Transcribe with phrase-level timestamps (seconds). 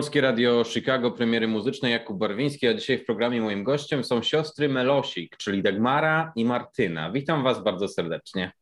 [0.00, 4.68] Polskie Radio Chicago, premiery muzyczne Jakub Barwiński, a dzisiaj w programie moim gościem są siostry
[4.68, 7.12] Melosik, czyli Dagmara i Martyna.
[7.12, 8.52] Witam Was bardzo serdecznie.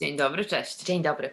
[0.00, 0.84] Dzień dobry, cześć.
[0.84, 1.30] Dzień dobry.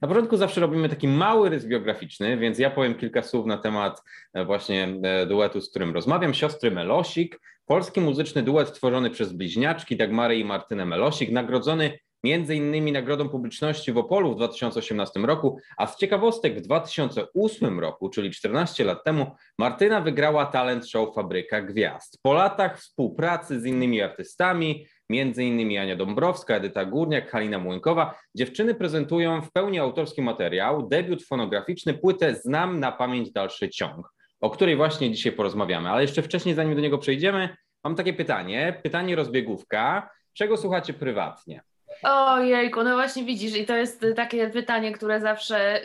[0.00, 4.02] Na początku zawsze robimy taki mały rys biograficzny, więc ja powiem kilka słów na temat
[4.32, 6.34] e, właśnie e, duetu, z którym rozmawiam.
[6.34, 12.92] Siostry Melosik, polski muzyczny duet tworzony przez bliźniaczki Dagmarę i Martynę Melosik, nagrodzony między innymi
[12.92, 18.84] Nagrodą Publiczności w Opolu w 2018 roku, a z ciekawostek w 2008 roku, czyli 14
[18.84, 19.26] lat temu,
[19.58, 22.18] Martyna wygrała talent show Fabryka Gwiazd.
[22.22, 28.74] Po latach współpracy z innymi artystami, między innymi Ania Dąbrowska, Edyta Górniak, Halina Młynkowa, dziewczyny
[28.74, 34.76] prezentują w pełni autorski materiał, debiut fonograficzny, płytę Znam na pamięć dalszy ciąg, o której
[34.76, 35.90] właśnie dzisiaj porozmawiamy.
[35.90, 40.10] Ale jeszcze wcześniej, zanim do niego przejdziemy, mam takie pytanie, pytanie rozbiegówka.
[40.32, 41.62] Czego słuchacie prywatnie?
[42.02, 45.84] Ojejku, no właśnie widzisz, i to jest takie pytanie, które zawsze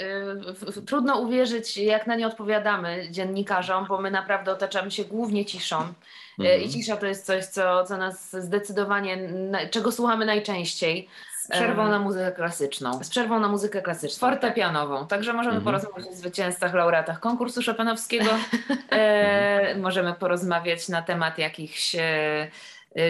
[0.78, 5.82] y, trudno uwierzyć, jak na nie odpowiadamy dziennikarzom, bo my naprawdę otaczamy się głównie ciszą.
[5.82, 6.62] Y, mhm.
[6.62, 11.10] I cisza to jest coś, co, co nas zdecydowanie, na, czego słuchamy najczęściej.
[11.46, 13.04] Z przerwą na muzykę klasyczną.
[13.04, 14.30] Z przerwą na muzykę klasyczną.
[14.30, 15.00] Fortepianową.
[15.00, 15.10] Tak.
[15.10, 15.66] Także możemy mhm.
[15.66, 18.30] porozmawiać o zwycięzcach, laureatach konkursu Chopinowskiego.
[18.90, 22.48] e, możemy porozmawiać na temat jakichś e,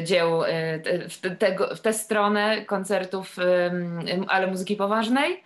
[0.04, 0.50] dzieł y,
[1.10, 3.38] w, tego, w tę stronę koncertów,
[4.28, 5.44] ale muzyki poważnej.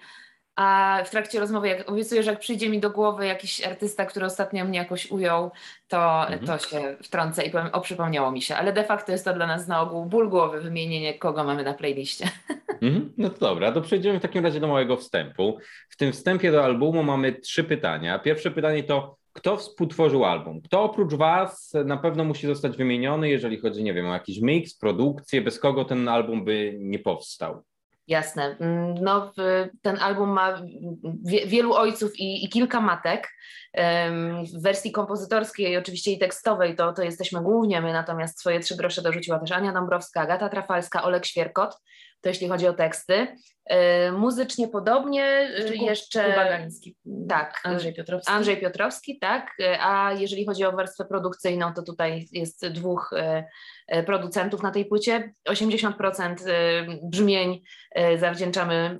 [0.60, 4.26] A w trakcie rozmowy, jak obiecuję, że jak przyjdzie mi do głowy jakiś artysta, który
[4.26, 5.52] ostatnio mnie jakoś ujął,
[5.88, 6.46] to, mhm.
[6.46, 8.56] to się wtrącę i powiem, o przypomniało mi się.
[8.56, 11.74] Ale de facto jest to dla nas na ogół ból głowy, wymienienie kogo mamy na
[11.74, 12.30] playliście.
[12.82, 13.14] Mhm.
[13.18, 15.58] No to dobra, to przejdziemy w takim razie do małego wstępu.
[15.90, 18.20] W tym wstępie do albumu mamy trzy pytania.
[18.20, 20.62] Pierwsze pytanie to, kto współtworzył album?
[20.62, 24.78] Kto oprócz Was na pewno musi zostać wymieniony, jeżeli chodzi, nie wiem, o jakiś miks,
[24.78, 27.64] produkcję, bez kogo ten album by nie powstał?
[28.08, 28.58] Jasne.
[28.60, 29.32] Mm, no,
[29.82, 30.62] ten album ma
[31.46, 33.30] wielu ojców i, i kilka matek.
[34.54, 39.02] W wersji kompozytorskiej, oczywiście i tekstowej, to, to jesteśmy głównie my, natomiast swoje trzy grosze
[39.02, 41.78] dorzuciła też Ania Dąbrowska, Agata Trafalska, Olek Świerkot
[42.22, 43.28] to jeśli chodzi o teksty.
[43.70, 46.24] E, muzycznie podobnie Czyli jeszcze.
[46.24, 46.96] Kuba Galiński.
[47.30, 47.62] Tak.
[47.64, 48.34] Andrzej Piotrowski.
[48.34, 49.52] Andrzej Piotrowski, tak.
[49.60, 53.14] E, a jeżeli chodzi o warstwę produkcyjną, to tutaj jest dwóch
[53.88, 55.34] e, producentów na tej płycie.
[55.50, 56.36] 80%
[57.04, 57.62] brzmień
[58.18, 59.00] zawdzięczamy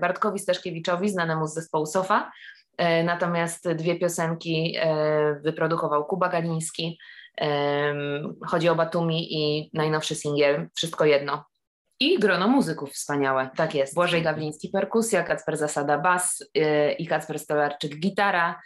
[0.00, 2.32] Bartkowi Staszkiewiczowi, znanemu z zespołu Sofa.
[3.04, 4.78] Natomiast dwie piosenki
[5.42, 6.98] wyprodukował Kuba Galiński.
[8.46, 11.44] Chodzi o Batumi i najnowszy singiel Wszystko jedno
[12.00, 13.50] i grono muzyków wspaniałe.
[13.56, 13.94] Tak jest.
[13.94, 18.60] Błażej Gawliński perkusja, Kacper Zasada bas yy, i Kacper Stolarczyk gitara.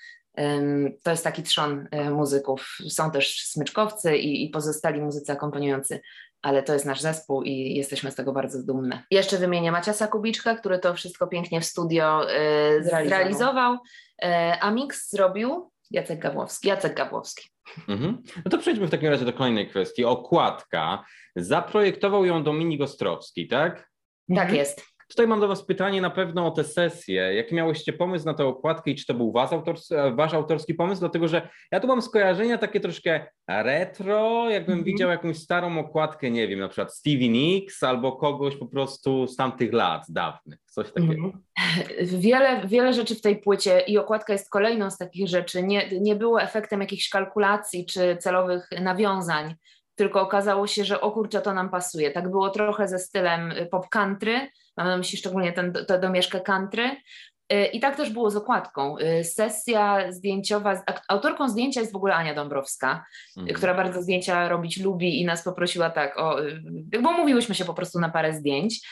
[1.02, 2.76] To jest taki trzon y, muzyków.
[2.88, 6.00] Są też smyczkowcy i, i pozostali muzycy akompaniujący,
[6.42, 9.02] ale to jest nasz zespół i jesteśmy z tego bardzo dumne.
[9.10, 14.26] Jeszcze wymienię Maciasa Kubiczka, który to wszystko pięknie w studio y, zrealizował, y,
[14.60, 16.68] a mix zrobił Jacek Gabłowski.
[16.68, 17.50] Jacek Gabłowski.
[17.88, 18.22] Mhm.
[18.44, 20.04] No to przejdźmy w takim razie do kolejnej kwestii.
[20.04, 21.04] Okładka.
[21.36, 23.90] Zaprojektował ją Dominik Ostrowski, tak?
[24.28, 24.56] Tak mhm.
[24.56, 24.89] jest.
[25.10, 27.34] Tutaj mam do Was pytanie na pewno o tę sesję.
[27.34, 31.00] Jaki miałyście pomysł na tę okładkę i czy to był was autorski, Wasz autorski pomysł?
[31.00, 34.86] Dlatego, że ja tu mam skojarzenia takie troszkę retro, jakbym mm -hmm.
[34.86, 39.36] widział jakąś starą okładkę, nie wiem, na przykład Stevie Nicks albo kogoś po prostu z
[39.36, 41.12] tamtych lat dawnych, coś takiego.
[41.12, 42.18] Mm -hmm.
[42.18, 45.62] Wiele, wiele rzeczy w tej płycie i okładka jest kolejną z takich rzeczy.
[45.62, 49.54] Nie, nie było efektem jakichś kalkulacji czy celowych nawiązań
[50.00, 52.10] tylko okazało się, że o kurczę, to nam pasuje.
[52.10, 55.52] Tak było trochę ze stylem pop country, mam na myśli szczególnie
[55.86, 56.96] tę domieszkę country.
[57.52, 58.98] Y, I tak też było z okładką.
[58.98, 63.04] Y, sesja zdjęciowa, autorką zdjęcia jest w ogóle Ania Dąbrowska,
[63.36, 63.56] mhm.
[63.56, 67.74] która bardzo zdjęcia robić lubi i nas poprosiła tak, o, y, bo mówiłyśmy się po
[67.74, 68.88] prostu na parę zdjęć.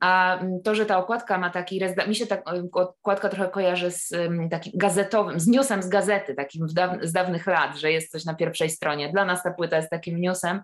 [0.00, 4.10] A to, że ta okładka ma taki, mi się ta okładka trochę kojarzy z
[4.50, 6.68] takim gazetowym, z newsem z gazety, takim
[7.02, 9.12] z dawnych lat, że jest coś na pierwszej stronie.
[9.12, 10.60] Dla nas ta płyta jest takim newsem.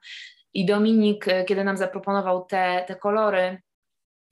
[0.55, 3.63] I Dominik, e, kiedy nam zaproponował te, te kolory,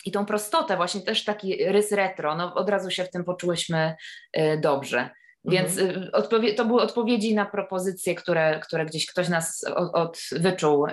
[0.05, 3.95] i tą prostotę, właśnie też taki rys retro, no od razu się w tym poczułyśmy
[4.33, 5.11] e, dobrze.
[5.45, 6.11] Więc mhm.
[6.13, 10.87] E, to były odpowiedzi na propozycje, które, które gdzieś ktoś nas od, od wyczuł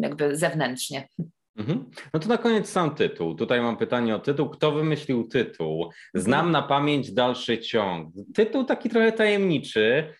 [0.00, 1.08] jakby zewnętrznie.
[1.56, 1.90] Mhm.
[2.14, 3.34] No to na koniec sam tytuł.
[3.34, 4.48] Tutaj mam pytanie o tytuł.
[4.48, 5.90] Kto wymyślił tytuł?
[6.14, 6.52] Znam mhm.
[6.52, 8.14] na pamięć dalszy ciąg.
[8.34, 10.14] Tytuł taki trochę tajemniczy.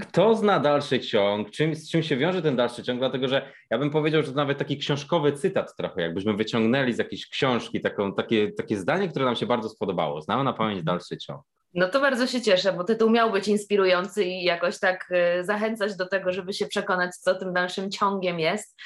[0.00, 1.50] Kto zna dalszy ciąg?
[1.50, 2.98] Czym, z czym się wiąże ten dalszy ciąg?
[2.98, 6.98] Dlatego, że ja bym powiedział, że to nawet taki książkowy cytat trochę, jakbyśmy wyciągnęli z
[6.98, 10.20] jakiejś książki taką, takie, takie zdanie, które nam się bardzo spodobało.
[10.20, 10.96] Znam na pamięć mhm.
[10.96, 11.40] dalszy ciąg.
[11.74, 15.10] No to bardzo się cieszę, bo tytuł miał być inspirujący i jakoś tak
[15.40, 18.76] y, zachęcać do tego, żeby się przekonać, co tym dalszym ciągiem jest.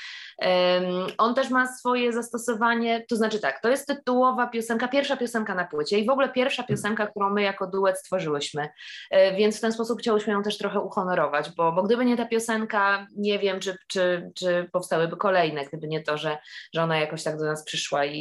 [1.19, 5.65] On też ma swoje zastosowanie, to znaczy tak, to jest tytułowa piosenka, pierwsza piosenka na
[5.65, 8.69] płycie i w ogóle pierwsza piosenka, którą my jako duet stworzyłyśmy,
[9.11, 12.27] e, więc w ten sposób chciałyśmy ją też trochę uhonorować, bo, bo gdyby nie ta
[12.27, 16.39] piosenka, nie wiem, czy, czy, czy powstałyby kolejne, gdyby nie to, że,
[16.75, 18.19] że ona jakoś tak do nas przyszła i,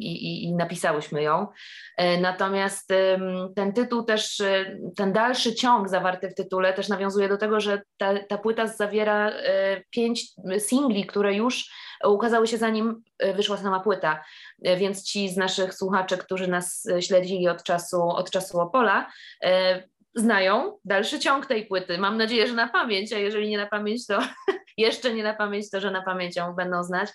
[0.00, 1.46] i, i, napisałyśmy ją.
[1.96, 2.92] E, natomiast
[3.56, 7.82] ten tytuł też, e, ten dalszy ciąg zawarty w tytule też nawiązuje do tego, że
[7.96, 9.32] ta, ta płyta zawiera
[9.90, 11.61] pięć singli, które już
[12.10, 14.24] ukazały się zanim e, wyszła sama płyta,
[14.64, 19.10] e, więc ci z naszych słuchaczy, którzy nas e, śledzili od czasu, od czasu Opola,
[20.14, 21.98] znają dalszy ciąg tej płyty.
[21.98, 24.18] Mam nadzieję, że na pamięć, a jeżeli nie na pamięć, to
[24.76, 27.08] jeszcze nie na pamięć, to że na pamięć ją będą znać.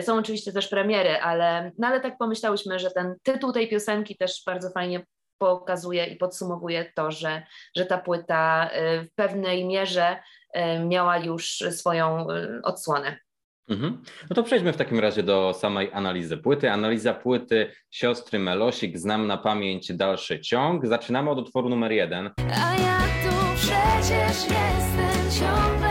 [0.00, 4.42] Są oczywiście też premiery, ale, no ale tak pomyślałyśmy, że ten tytuł tej piosenki też
[4.46, 5.06] bardzo fajnie
[5.38, 7.42] pokazuje i podsumowuje to, że,
[7.76, 8.70] że ta płyta
[9.04, 10.16] w pewnej mierze
[10.86, 12.26] miała już swoją
[12.62, 13.18] odsłonę.
[13.68, 14.02] Mhm.
[14.30, 16.70] No to przejdźmy w takim razie do samej analizy płyty.
[16.70, 20.86] Analiza płyty siostry Melosik, znam na pamięć dalszy ciąg.
[20.86, 22.30] Zaczynamy od utworu numer jeden.
[22.38, 25.83] A ja tu przecież jestem, ciągle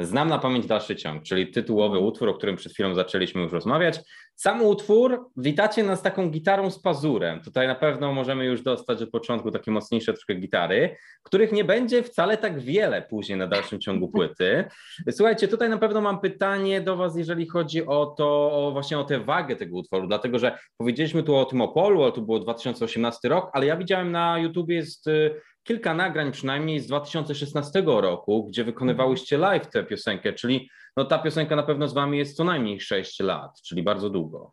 [0.00, 4.00] Znam na pamięć dalszy ciąg, czyli tytułowy utwór, o którym przed chwilą zaczęliśmy już rozmawiać.
[4.34, 7.40] Sam utwór witacie nas taką gitarą z pazurem.
[7.40, 12.02] Tutaj na pewno możemy już dostać od początku takie mocniejsze troszkę gitary, których nie będzie
[12.02, 14.64] wcale tak wiele później na dalszym ciągu płyty.
[15.10, 19.04] Słuchajcie, tutaj na pewno mam pytanie do Was, jeżeli chodzi o to, o właśnie o
[19.04, 23.28] tę wagę tego utworu, dlatego że powiedzieliśmy tu o tym Opolu, a to było 2018
[23.28, 28.64] rok, ale ja widziałem na YouTube jest y, kilka nagrań przynajmniej z 2016 roku, gdzie
[28.64, 32.80] wykonywałyście live tę piosenkę, czyli no ta piosenka na pewno z wami jest co najmniej
[32.80, 34.52] 6 lat, czyli bardzo długo.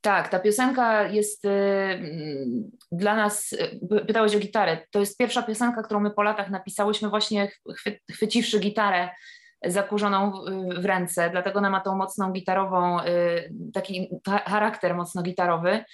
[0.00, 5.42] Tak, ta piosenka jest y, mm, dla nas, y, pytałeś o gitarę, to jest pierwsza
[5.42, 9.08] piosenka, którą my po latach napisałyśmy właśnie chwy, chwyciwszy gitarę
[9.64, 10.32] zakurzoną
[10.78, 15.84] w ręce, dlatego ona ma tą mocną gitarową, y, taki charakter mocno gitarowy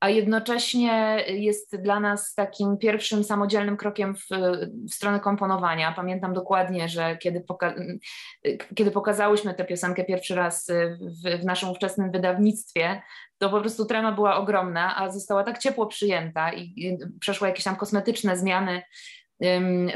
[0.00, 4.26] a jednocześnie jest dla nas takim pierwszym samodzielnym krokiem w,
[4.90, 5.92] w stronę komponowania.
[5.92, 7.74] Pamiętam dokładnie, że kiedy, poka
[8.74, 10.70] kiedy pokazałyśmy tę piosenkę pierwszy raz
[11.00, 13.02] w, w naszym ówczesnym wydawnictwie,
[13.38, 17.64] to po prostu trema była ogromna, a została tak ciepło przyjęta i, i przeszły jakieś
[17.64, 18.82] tam kosmetyczne zmiany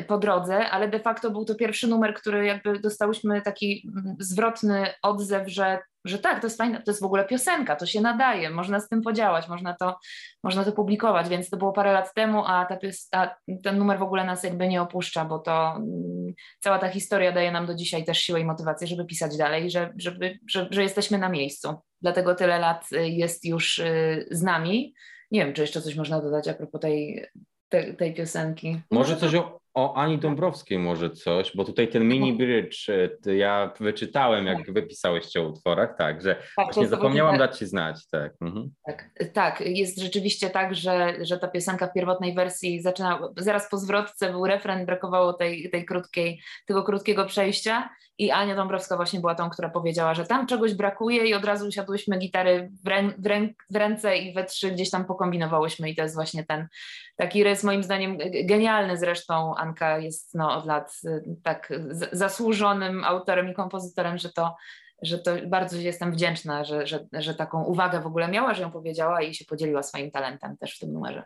[0.07, 4.87] po drodze, ale de facto był to pierwszy numer, który jakby dostałyśmy taki mm, zwrotny
[5.03, 8.51] odzew, że, że tak, to jest fajne, to jest w ogóle piosenka, to się nadaje,
[8.51, 9.97] można z tym podziałać, można to,
[10.45, 12.79] można to publikować, więc to było parę lat temu, a, ta,
[13.13, 17.33] a ten numer w ogóle nas jakby nie opuszcza, bo to mm, cała ta historia
[17.33, 20.83] daje nam do dzisiaj też siłę i motywację, żeby pisać dalej, że, żeby, że, że
[20.83, 21.75] jesteśmy na miejscu.
[22.03, 24.95] Dlatego tyle lat y, jest już y, z nami.
[25.31, 27.27] Nie wiem, czy jeszcze coś można dodać a propos tej,
[27.71, 28.81] te, tej piosenki.
[28.91, 32.89] Może coś o, o Ani Dąbrowskiej, może coś, bo tutaj ten mini bridge,
[33.27, 34.73] e, ja wyczytałem, jak tak.
[34.73, 38.33] wypisałeś o utworach, tak, że tak, właśnie zapomniałam dać Ci znać, tak.
[38.41, 38.71] Mhm.
[38.87, 39.11] tak.
[39.33, 44.31] Tak, jest rzeczywiście tak, że, że ta piosenka w pierwotnej wersji zaczyna, zaraz po zwrotce
[44.31, 47.91] był refren, brakowało tej, tej krótkiej, tego krótkiego przejścia
[48.21, 51.67] i Ania Dąbrowska właśnie była tą, która powiedziała, że tam czegoś brakuje i od razu
[51.67, 55.95] usiadłyśmy gitary w, rę, w, rę, w ręce i we trzy gdzieś tam pokombinowałyśmy i
[55.95, 56.69] to jest właśnie ten
[57.17, 59.55] taki rys moim zdaniem genialny zresztą.
[59.61, 61.73] Anka jest no, od lat y, tak
[62.13, 64.57] zasłużonym autorem i kompozytorem, że to
[65.03, 68.71] że to bardzo jestem wdzięczna, że, że, że taką uwagę w ogóle miała, że ją
[68.71, 71.25] powiedziała i się podzieliła swoim talentem też w tym numerze.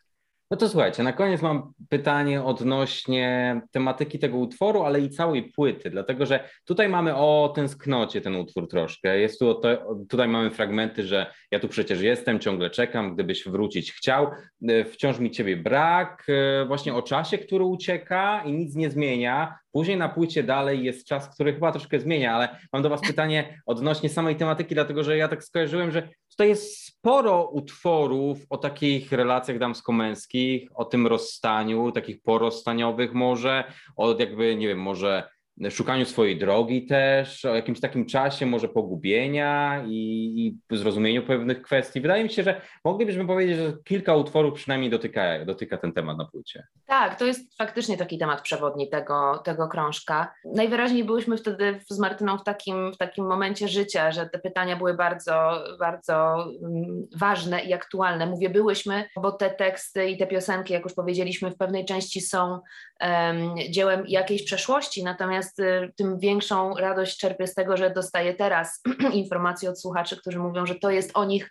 [0.50, 5.90] No to słuchajcie, na koniec mam pytanie odnośnie tematyki tego utworu, ale i całej płyty,
[5.90, 9.18] dlatego że tutaj mamy o tęsknocie ten utwór troszkę.
[9.18, 13.92] Jest tu, to, tutaj mamy fragmenty, że ja tu przecież jestem, ciągle czekam, gdybyś wrócić
[13.92, 14.26] chciał.
[14.68, 19.58] E, wciąż mi ciebie brak, e, właśnie o czasie, który ucieka i nic nie zmienia.
[19.72, 23.62] Później na płycie dalej jest czas, który chyba troszkę zmienia, ale mam do Was pytanie
[23.66, 29.12] odnośnie samej tematyki, dlatego że ja tak skojarzyłem, że tutaj jest sporo utworów o takich
[29.12, 35.28] relacjach damsko-męskich, o tym rozstaniu, takich porozstaniowych może, o jakby, nie wiem, może
[35.70, 42.00] szukaniu swojej drogi też, o jakimś takim czasie może pogubienia i, i zrozumieniu pewnych kwestii.
[42.00, 46.24] Wydaje mi się, że moglibyśmy powiedzieć, że kilka utworów przynajmniej dotyka, dotyka ten temat na
[46.24, 46.66] płycie.
[46.86, 50.34] Tak, to jest faktycznie taki temat przewodni tego, tego krążka.
[50.54, 54.94] Najwyraźniej byłyśmy wtedy z Martyną w takim, w takim momencie życia, że te pytania były
[54.94, 58.26] bardzo, bardzo mm, ważne i aktualne.
[58.26, 62.60] Mówię byłyśmy, bo te teksty i te piosenki, jak już powiedzieliśmy, w pewnej części są
[63.00, 68.34] um, dziełem jakiejś przeszłości, natomiast Natomiast y, tym większą radość czerpię z tego, że dostaję
[68.34, 68.80] teraz
[69.12, 71.50] informacje od słuchaczy, którzy mówią, że to jest o nich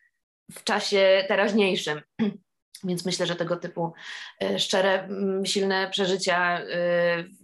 [0.51, 2.01] w czasie teraźniejszym.
[2.83, 3.93] Więc myślę, że tego typu
[4.43, 5.09] e, szczere,
[5.45, 6.65] silne przeżycia e,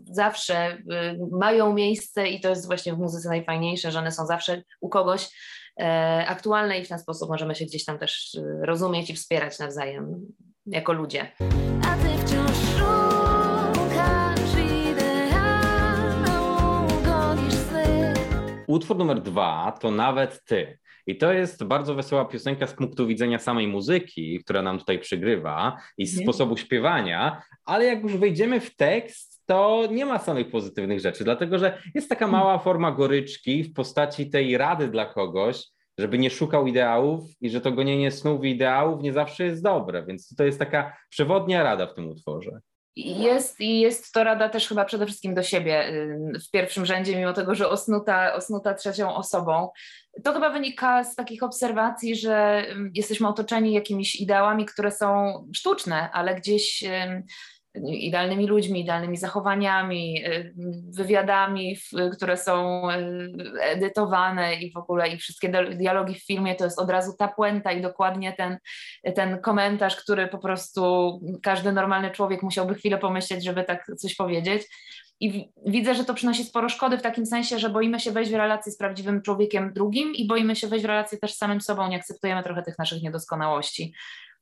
[0.05, 0.77] zawsze
[1.31, 5.29] mają miejsce i to jest właśnie w muzyce najfajniejsze, że one są zawsze u kogoś
[6.27, 10.27] aktualne i w ten sposób możemy się gdzieś tam też rozumieć i wspierać nawzajem
[10.65, 11.31] jako ludzie.
[11.83, 12.78] A ty wciąż
[18.69, 20.79] Utwór numer dwa to nawet ty.
[21.07, 25.77] I to jest bardzo wesoła piosenka z punktu widzenia samej muzyki, która nam tutaj przygrywa
[25.97, 26.25] i z mhm.
[26.25, 31.59] sposobu śpiewania, ale jak już wejdziemy w tekst, to nie ma samych pozytywnych rzeczy, dlatego
[31.59, 32.43] że jest taka mhm.
[32.43, 35.65] mała forma goryczki w postaci tej rady dla kogoś,
[35.97, 40.05] żeby nie szukał ideałów i że to gonienie snów i ideałów nie zawsze jest dobre,
[40.05, 42.59] więc to jest taka przewodnia rada w tym utworze.
[43.05, 45.91] Jest i jest to rada też chyba przede wszystkim do siebie
[46.47, 49.69] w pierwszym rzędzie, mimo tego, że osnuta, osnuta trzecią osobą.
[50.23, 56.35] To chyba wynika z takich obserwacji, że jesteśmy otoczeni jakimiś ideałami, które są sztuczne, ale
[56.35, 56.83] gdzieś
[57.75, 60.53] idealnymi ludźmi, idealnymi zachowaniami, y,
[60.89, 61.77] wywiadami,
[62.13, 66.89] które są y, edytowane i w ogóle i wszystkie dialogi w filmie to jest od
[66.89, 68.57] razu ta puenta i dokładnie ten,
[69.15, 71.11] ten komentarz, który po prostu
[71.43, 74.63] każdy normalny człowiek musiałby chwilę pomyśleć, żeby tak coś powiedzieć.
[75.21, 78.35] I widzę, że to przynosi sporo szkody w takim sensie, że boimy się wejść w
[78.35, 81.89] relację z prawdziwym człowiekiem drugim i boimy się wejść w relację też z samym sobą,
[81.89, 83.93] nie akceptujemy trochę tych naszych niedoskonałości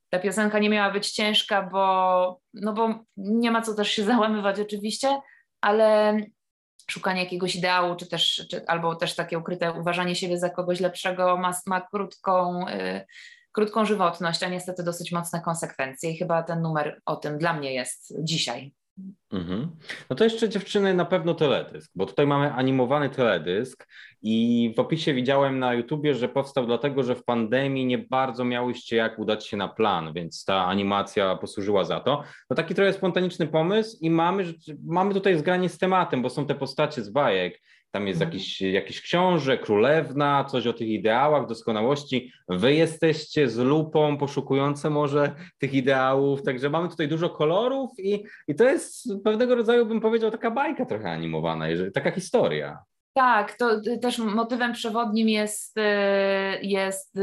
[0.10, 4.60] ta piosenka nie miała być ciężka, bo, no bo nie ma co też się załamywać
[4.60, 5.22] oczywiście,
[5.62, 6.18] ale
[6.92, 11.38] szukanie jakiegoś ideału, czy też, czy, albo też takie ukryte uważanie siebie za kogoś lepszego
[11.38, 13.06] ma, ma krótką, y,
[13.52, 16.12] krótką żywotność, a niestety dosyć mocne konsekwencje.
[16.12, 18.74] I chyba ten numer o tym dla mnie jest dzisiaj.
[19.32, 19.68] Mhm.
[20.10, 23.88] No to jeszcze dziewczyny na pewno teledysk, bo tutaj mamy animowany teledysk
[24.22, 28.96] i w opisie widziałem na YouTubie, że powstał dlatego, że w pandemii nie bardzo miałyście
[28.96, 32.24] jak udać się na plan, więc ta animacja posłużyła za to.
[32.50, 36.56] No taki trochę spontaniczny pomysł i mamy, mamy tutaj zgranie z tematem, bo są te
[36.56, 38.32] postacie z bajek tam jest mhm.
[38.32, 42.32] jakiś, jakiś książę, królewna, coś o tych ideałach, doskonałości.
[42.50, 48.56] Wy jesteście z lupą poszukujące może tych ideałów, także mamy tutaj dużo kolorów i, i
[48.56, 52.77] to jest pewnego rodzaju, bym powiedział, taka bajka trochę animowana, taka historia.
[53.13, 55.82] Tak, to też motywem przewodnim jest, y,
[56.62, 57.17] jest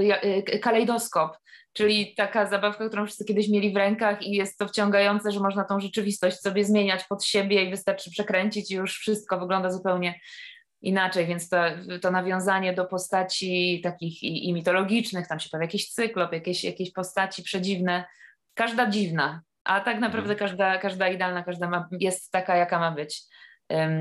[0.55, 1.37] y, kalejdoskop,
[1.73, 5.65] czyli taka zabawka, którą wszyscy kiedyś mieli w rękach i jest to wciągające, że można
[5.65, 10.21] tą rzeczywistość sobie zmieniać pod siebie i wystarczy przekręcić i już wszystko wygląda zupełnie
[10.85, 11.57] inaczej, więc to,
[12.03, 16.93] to nawiązanie do postaci takich i, i mitologicznych, tam się pojawia jakiś cyklop, jakieś, jakieś
[16.93, 18.05] postaci przedziwne,
[18.55, 20.39] każda dziwna, a tak naprawdę mhm.
[20.39, 23.23] każda, każda idealna, każda ma, jest taka, jaka ma być.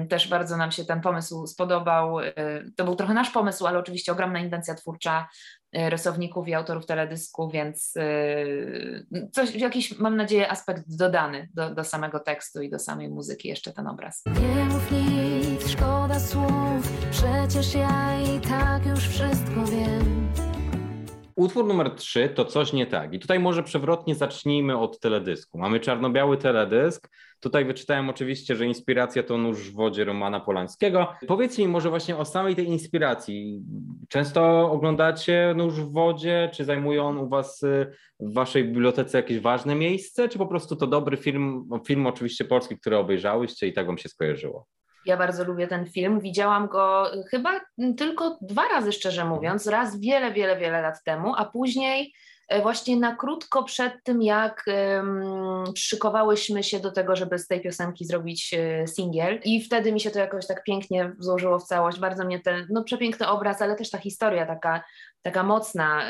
[0.09, 2.19] Też bardzo nam się ten pomysł spodobał.
[2.19, 2.33] Y,
[2.75, 5.27] to był trochę nasz pomysł, ale oczywiście ogromna intencja twórcza
[5.77, 11.83] y, rysowników i autorów teledysku, więc y, coś, jakiś, mam nadzieję, aspekt dodany do, do
[11.83, 14.23] samego tekstu i do samej muzyki, jeszcze ten obraz.
[14.25, 20.42] Nie mów nic, szkoda słów, przecież ja i tak już wszystko wiem.
[21.35, 23.13] Utwór numer 3 to coś nie tak.
[23.13, 25.57] I tutaj może przewrotnie zacznijmy od teledysku.
[25.57, 27.09] Mamy czarno-biały teledysk.
[27.39, 31.13] Tutaj wyczytałem oczywiście, że inspiracja to nóż w wodzie Romana Polańskiego.
[31.27, 33.61] Powiedzcie mi może właśnie o samej tej inspiracji.
[34.09, 36.49] Często oglądacie nóż w wodzie?
[36.53, 40.29] Czy zajmuje on u Was y, w Waszej bibliotece jakieś ważne miejsce?
[40.29, 44.09] Czy po prostu to dobry film, film oczywiście polski, który obejrzałyście i tak Wam się
[44.09, 44.65] skojarzyło?
[45.05, 46.19] Ja bardzo lubię ten film.
[46.19, 47.61] Widziałam go chyba
[47.97, 49.67] tylko dwa razy, szczerze mówiąc.
[49.67, 52.13] Raz wiele, wiele, wiele lat temu, a później
[52.47, 57.61] e, właśnie na krótko przed tym, jak um, szykowałyśmy się do tego, żeby z tej
[57.61, 59.39] piosenki zrobić e, singiel.
[59.43, 61.99] I wtedy mi się to jakoś tak pięknie złożyło w całość.
[61.99, 64.83] Bardzo mnie ten, no przepiękny obraz, ale też ta historia taka,
[65.21, 66.01] taka mocna,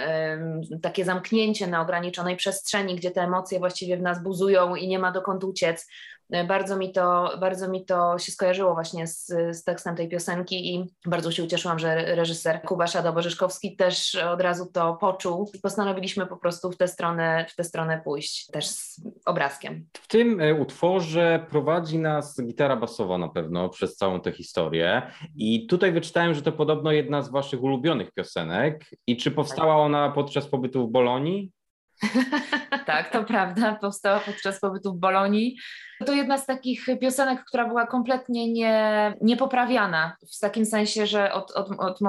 [0.82, 5.12] takie zamknięcie na ograniczonej przestrzeni, gdzie te emocje właściwie w nas buzują i nie ma
[5.12, 5.88] dokąd uciec.
[6.34, 10.75] E, bardzo mi to, bardzo mi to się skojarzyło właśnie z, z tekstem tej piosenki
[10.75, 16.25] i bardzo się ucieszyłam, że reżyser Kuba Szado-Bożyszkowski też od razu to poczuł i postanowiliśmy
[16.25, 19.86] po prostu w tę stronę, w tę stronę pójść też z obrazkiem.
[19.94, 25.02] W tym e, utworze prowadzi nas gitara basowa na pewno przez całą tę historię
[25.36, 30.12] i tutaj wyczytałem, że to podobno jedna z waszych ulubionych piosenek i czy powstała ona
[30.12, 31.52] podczas pobytu w Bolonii?
[32.86, 35.58] Tak, to prawda, powstała podczas pobytu w Bolonii.
[36.06, 41.52] To jedna z takich piosenek, która była kompletnie nie, niepoprawiana, w takim sensie, że od,
[41.52, 42.00] od, od,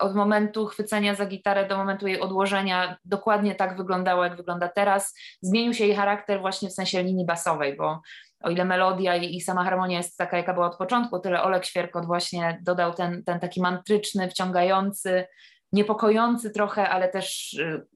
[0.00, 5.14] od momentu chwycenia za gitarę do momentu jej odłożenia dokładnie tak wyglądało, jak wygląda teraz.
[5.42, 8.00] Zmienił się jej charakter właśnie w sensie linii basowej, bo
[8.40, 11.64] o ile melodia i, i, sama harmonia jest taka, jaka była od początku, tyle Olek
[11.64, 15.26] Świerkot właśnie dodał ten, ten taki mantryczny, wciągający,
[15.72, 17.86] niepokojący trochę, ale też y,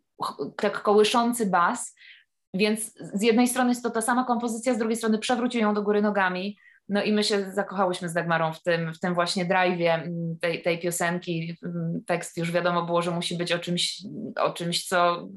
[0.57, 1.95] tak kołyszący bas,
[2.55, 5.83] Więc z jednej strony jest to ta sama kompozycja, z drugiej strony przewrócił ją do
[5.83, 6.57] góry nogami.
[6.89, 10.63] No i my się zakochałyśmy z Dagmarą w tym, w tym właśnie drive'ie mm, tej,
[10.63, 11.57] tej piosenki.
[11.65, 14.03] Mm, tekst już wiadomo było, że musi być o czymś,
[14.37, 15.29] o czymś co,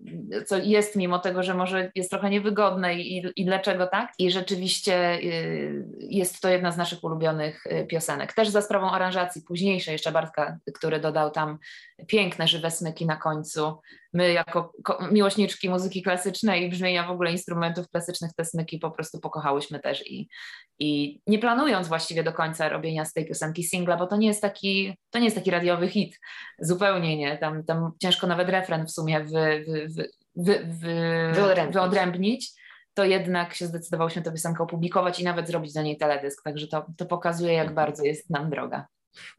[0.45, 4.13] co jest, mimo tego, że może jest trochę niewygodne i, i dlaczego tak.
[4.19, 8.33] I rzeczywiście y, jest to jedna z naszych ulubionych y, piosenek.
[8.33, 11.57] Też za sprawą aranżacji późniejszej jeszcze Bartka, który dodał tam
[12.07, 13.77] piękne, żywe smyki na końcu.
[14.13, 14.73] My jako
[15.11, 20.07] miłośniczki muzyki klasycznej i brzmienia w ogóle instrumentów klasycznych te smyki po prostu pokochałyśmy też
[20.07, 20.27] i,
[20.79, 24.41] i nie planując właściwie do końca robienia z tej piosenki singla, bo to nie jest
[24.41, 26.19] taki, to nie jest taki radiowy hit,
[26.59, 31.73] zupełnie nie, tam, tam ciężko nawet refren w sumie wy, wy, wy, wy, wy wyodrębnić.
[31.73, 32.61] wyodrębnić.
[32.93, 36.85] To jednak się zdecydowałyśmy tę piosenkę opublikować i nawet zrobić za niej teledysk, także to,
[36.97, 38.87] to pokazuje, jak bardzo jest nam droga.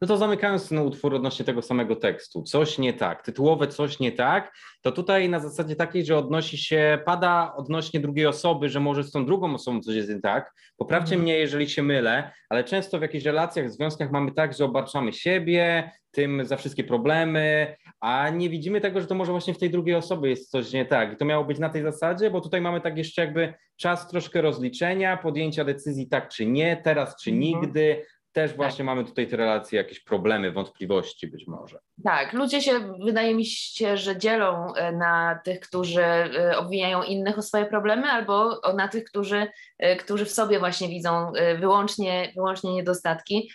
[0.01, 4.11] No to zamykając ten utwór odnośnie tego samego tekstu, coś nie tak, tytułowe coś nie
[4.11, 9.03] tak, to tutaj na zasadzie takiej, że odnosi się, pada odnośnie drugiej osoby, że może
[9.03, 10.53] z tą drugą osobą coś jest nie tak.
[10.77, 11.23] Poprawcie mm.
[11.23, 15.91] mnie, jeżeli się mylę, ale często w jakichś relacjach, związkach mamy tak, że obarczamy siebie
[16.13, 19.95] tym za wszystkie problemy, a nie widzimy tego, że to może właśnie w tej drugiej
[19.95, 21.13] osobie jest coś nie tak.
[21.13, 24.41] I to miało być na tej zasadzie, bo tutaj mamy tak jeszcze jakby czas troszkę
[24.41, 27.39] rozliczenia, podjęcia decyzji tak czy nie, teraz czy mm.
[27.39, 28.57] nigdy, też tak.
[28.57, 28.85] właśnie tak.
[28.85, 31.79] mamy tutaj te relacje, jakieś problemy, wątpliwości być może.
[32.03, 37.37] Tak, ludzie się, wydaje mi się, że dzielą e, na tych, którzy e, obwiniają innych
[37.37, 39.47] o swoje problemy, albo na tych, którzy,
[39.79, 43.51] e, którzy w sobie właśnie widzą wyłącznie, wyłącznie niedostatki.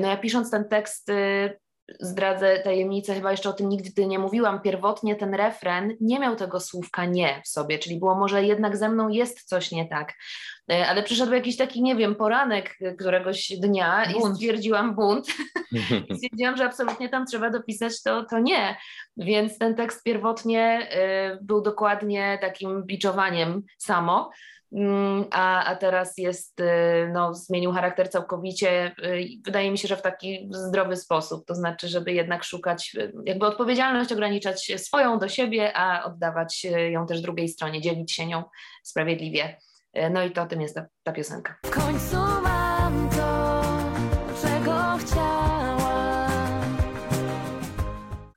[0.00, 1.10] No ja pisząc ten tekst
[2.00, 6.60] zdradzę tajemnicę, chyba jeszcze o tym nigdy nie mówiłam, pierwotnie ten refren nie miał tego
[6.60, 10.12] słówka nie w sobie, czyli było może jednak ze mną jest coś nie tak,
[10.72, 14.32] e, ale przyszedł jakiś taki, nie wiem, poranek któregoś dnia bunt.
[14.32, 15.26] i stwierdziłam bunt.
[16.08, 18.76] I stwierdziłam, że absolutnie tam trzeba dopisać to, to nie,
[19.16, 20.88] więc ten tekst pierwotnie
[21.34, 24.30] y, był dokładnie takim biczowaniem samo,
[25.30, 26.64] a, a teraz jest, y,
[27.12, 28.94] no, zmienił charakter całkowicie.
[29.04, 33.12] Y, wydaje mi się, że w taki zdrowy sposób, to znaczy, żeby jednak szukać, y,
[33.24, 38.42] jakby odpowiedzialność ograniczać swoją do siebie, a oddawać ją też drugiej stronie, dzielić się nią
[38.82, 39.56] sprawiedliwie.
[40.10, 41.54] No i to o tym jest ta, ta piosenka.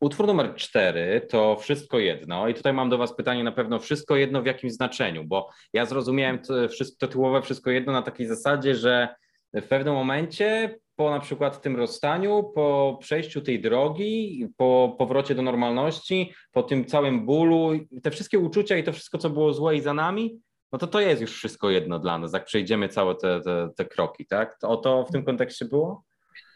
[0.06, 4.16] Utwór numer cztery to wszystko jedno i tutaj mam do Was pytanie na pewno wszystko
[4.16, 8.76] jedno w jakim znaczeniu, bo ja zrozumiałem to, wszystko, tytułowe wszystko jedno na takiej zasadzie,
[8.76, 9.16] że
[9.54, 15.42] w pewnym momencie po na przykład tym rozstaniu, po przejściu tej drogi, po powrocie do
[15.42, 17.72] normalności, po tym całym bólu,
[18.04, 20.40] te wszystkie uczucia i to wszystko, co było złe i za nami,
[20.72, 23.86] no to to jest już wszystko jedno dla nas, jak przejdziemy całe te, te, te
[23.86, 24.58] kroki, tak?
[24.64, 26.04] O to w tym kontekście było?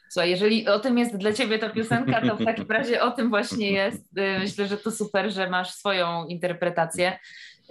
[0.09, 3.29] Słuchaj, jeżeli o tym jest dla ciebie ta piosenka, to w takim razie o tym
[3.29, 4.17] właśnie jest.
[4.17, 7.19] Y, myślę, że to super, że masz swoją interpretację.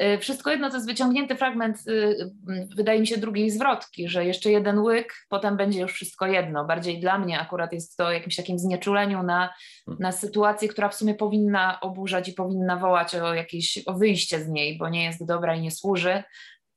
[0.02, 2.30] Y, wszystko jedno to jest wyciągnięty fragment, y,
[2.76, 6.64] wydaje mi się, drugiej zwrotki, że jeszcze jeden łyk, potem będzie już wszystko jedno.
[6.64, 9.54] Bardziej dla mnie akurat jest to jakimś takim znieczuleniu na,
[9.98, 14.48] na sytuację, która w sumie powinna oburzać i powinna wołać o jakieś o wyjście z
[14.48, 16.22] niej, bo nie jest dobra i nie służy,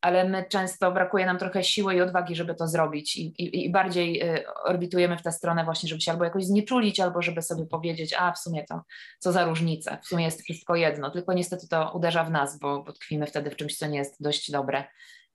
[0.01, 3.71] ale my często brakuje nam trochę siły i odwagi, żeby to zrobić i, i, i,
[3.71, 7.65] bardziej y, orbitujemy w tę stronę właśnie, żeby się albo jakoś znieczulić, albo żeby sobie
[7.65, 8.81] powiedzieć, a w sumie to
[9.19, 12.83] co za różnica, w sumie jest wszystko jedno, tylko niestety to uderza w nas, bo,
[12.83, 14.83] bo tkwimy wtedy w czymś, co nie jest dość dobre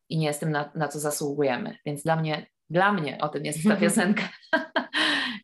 [0.08, 3.44] i nie jest tym, na, na co zasługujemy, więc dla mnie, dla mnie o tym
[3.44, 4.28] jest ta piosenka.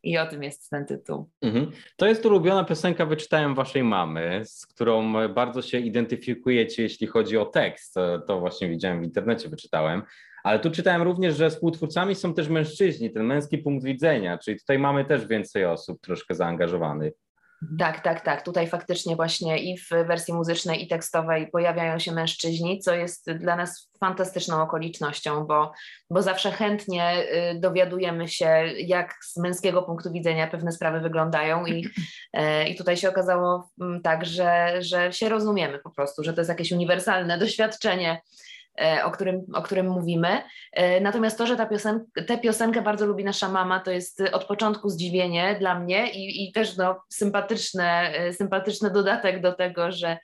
[0.03, 1.31] I o tym jest ten tytuł.
[1.43, 1.71] Mhm.
[1.97, 7.45] To jest ulubiona piosenka Wyczytałem Waszej Mamy, z którą bardzo się identyfikujecie, jeśli chodzi o
[7.45, 7.95] tekst.
[8.27, 10.03] To właśnie widziałem w internecie, wyczytałem.
[10.45, 14.79] Ale tu czytałem również, że współtwórcami są też mężczyźni, ten męski punkt widzenia, czyli tutaj
[14.79, 17.13] mamy też więcej osób troszkę zaangażowanych.
[17.79, 18.43] Tak, tak, tak.
[18.43, 23.57] Tutaj faktycznie właśnie i w wersji muzycznej, i tekstowej pojawiają się mężczyźni, co jest dla
[23.57, 25.73] nas fantastyczną okolicznością, bo,
[26.11, 28.47] bo zawsze chętnie y, dowiadujemy się,
[28.79, 31.89] jak z męskiego punktu widzenia pewne sprawy wyglądają i,
[32.33, 36.41] e, i tutaj się okazało mm, tak, że, że się rozumiemy po prostu, że to
[36.41, 38.21] jest jakieś uniwersalne doświadczenie
[39.05, 40.43] o którym, o którym mówimy.
[40.73, 44.45] E, natomiast to, że ta piosen tę piosenkę bardzo lubi nasza mama, to jest od
[44.45, 50.19] początku zdziwienie dla mnie i, i też no, sympatyczne, e, sympatyczny dodatek do tego, że,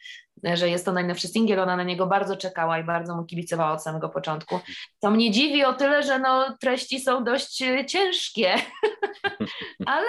[0.55, 3.83] że jest to najnowszy singiel, ona na niego bardzo czekała i bardzo mu kibicowała od
[3.83, 4.61] samego początku.
[5.01, 8.55] To mnie dziwi o tyle, że no, treści są dość ciężkie,
[9.87, 10.07] ale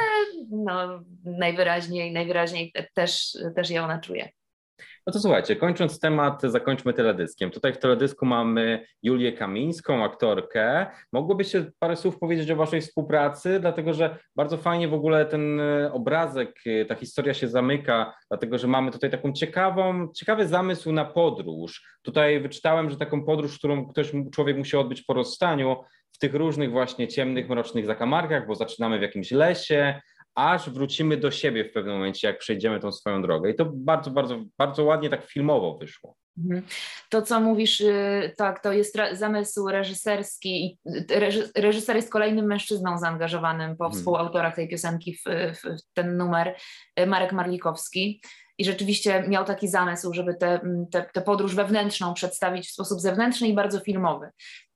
[0.51, 4.29] no, najwyraźniej, najwyraźniej też, też je ona czuje.
[5.07, 7.51] No to słuchajcie, kończąc temat, zakończmy teledyskiem.
[7.51, 10.85] Tutaj w teledysku mamy Julię Kamińską, aktorkę.
[11.13, 15.93] Mogłobyście parę słów powiedzieć o waszej współpracy, dlatego że bardzo fajnie w ogóle ten e,
[15.93, 21.05] obrazek, e, ta historia się zamyka, dlatego że mamy tutaj taką ciekawą, ciekawy zamysł na
[21.05, 21.83] podróż.
[22.01, 25.75] Tutaj wyczytałem, że taką podróż, którą ktoś, człowiek musi odbyć po rozstaniu,
[26.11, 30.01] w tych różnych właśnie ciemnych, mrocznych zakamarkach, bo zaczynamy w jakimś lesie,
[30.47, 33.49] aż wrócimy do siebie w pewnym momencie, jak przejdziemy tą swoją drogę.
[33.51, 36.15] I to bardzo, bardzo, bardzo ładnie tak filmowo wyszło.
[36.37, 36.63] Mhm.
[37.09, 40.79] To, co mówisz, y, tak, to jest zamysł reżyserski.
[41.55, 43.99] Reżyser jest kolejnym mężczyzną zaangażowanym po hmm.
[43.99, 45.23] współautorach tej piosenki w,
[45.55, 46.55] w, ten numer,
[46.99, 48.21] y, Marek Marlikowski.
[48.59, 52.99] I rzeczywiście miał taki zamysł, żeby tę te, te, te podróż wewnętrzną przedstawić w sposób
[52.99, 54.29] zewnętrzny i bardzo filmowy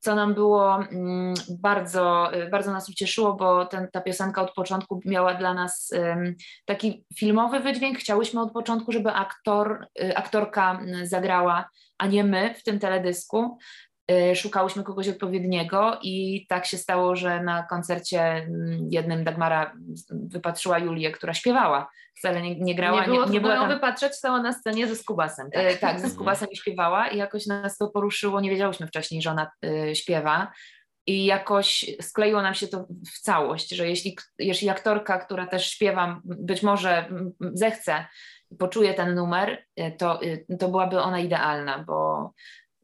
[0.04, 5.02] co nam było mm, bardzo, y, bardzo nas ucieszyło, bo ten, ta piosenka od początku
[5.06, 5.92] miała dla nas
[6.66, 7.98] taki filmowy wydźwięk.
[7.98, 13.58] Chciałyśmy od początku, żeby aktor, y, aktorka mm, zagrała, a nie my w tym teledysku.
[14.12, 19.74] Y, szukałyśmy kogoś odpowiedniego i tak się stało, że na koncercie mm, jednym Dagmara
[20.12, 21.90] wypatrzyła Julię, która śpiewała.
[22.18, 23.02] Wcale nie, nie grała.
[23.02, 23.70] Nie było, nie, nie była tam...
[23.70, 25.52] wypatrzeć, stała na scenie ze Skubasem.
[25.52, 28.42] Tak, y, tak ze Skubasem i śpiewała i jakoś nas to poruszyło.
[28.42, 30.52] Nie wiedziałyśmy wcześniej, że ona y, śpiewa.
[31.08, 36.22] I jakoś skleiło nam się to w całość, że jeśli, jeśli aktorka, która też śpiewa,
[36.24, 38.06] być może zechce,
[38.60, 39.66] poczuje ten numer,
[39.98, 40.20] to,
[40.60, 42.30] to byłaby ona idealna, bo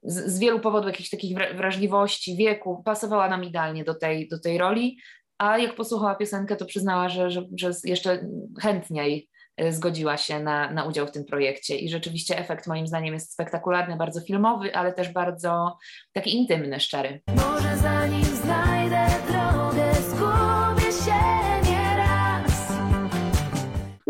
[0.09, 4.57] z, z wielu powodów, jakichś takich wrażliwości, wieku, pasowała nam idealnie do tej, do tej
[4.57, 4.97] roli,
[5.37, 8.29] a jak posłuchała piosenkę, to przyznała, że, że, że jeszcze
[8.61, 11.77] chętniej e, zgodziła się na, na udział w tym projekcie.
[11.77, 15.77] I rzeczywiście efekt moim zdaniem jest spektakularny, bardzo filmowy, ale też bardzo
[16.13, 17.21] taki intymny, szczery.
[17.35, 18.38] Może zanim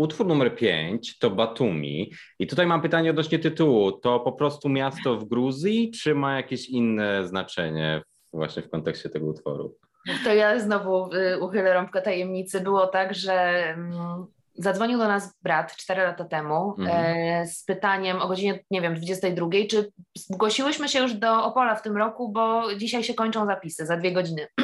[0.00, 2.12] Utwór numer 5 to Batumi.
[2.38, 3.92] I tutaj mam pytanie odnośnie tytułu.
[3.92, 9.26] To po prostu miasto w Gruzji, czy ma jakieś inne znaczenie właśnie w kontekście tego
[9.26, 9.76] utworu?
[10.24, 12.60] To ja znowu y, uchylę rąbkę tajemnicy.
[12.60, 17.16] Było tak, że mm, zadzwonił do nas brat 4 lata temu mhm.
[17.16, 21.82] e, z pytaniem o godzinie, nie wiem, 22, czy zgłosiłyśmy się już do Opola w
[21.82, 24.46] tym roku, bo dzisiaj się kończą zapisy za dwie godziny.